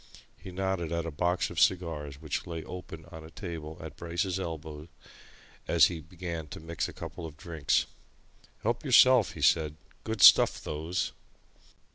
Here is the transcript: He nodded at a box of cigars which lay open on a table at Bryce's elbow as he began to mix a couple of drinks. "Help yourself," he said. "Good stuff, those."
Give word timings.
He 0.35 0.51
nodded 0.51 0.91
at 0.91 1.05
a 1.05 1.11
box 1.11 1.51
of 1.51 1.59
cigars 1.59 2.19
which 2.19 2.47
lay 2.47 2.63
open 2.63 3.05
on 3.11 3.23
a 3.23 3.29
table 3.29 3.77
at 3.79 3.95
Bryce's 3.97 4.39
elbow 4.39 4.87
as 5.67 5.89
he 5.93 6.01
began 6.01 6.47
to 6.47 6.59
mix 6.59 6.89
a 6.89 6.91
couple 6.91 7.27
of 7.27 7.37
drinks. 7.37 7.85
"Help 8.63 8.83
yourself," 8.83 9.33
he 9.33 9.43
said. 9.43 9.75
"Good 10.03 10.23
stuff, 10.23 10.59
those." 10.59 11.11